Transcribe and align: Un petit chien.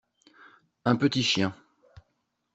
Un 0.83 0.95
petit 0.95 1.21
chien. 1.21 1.53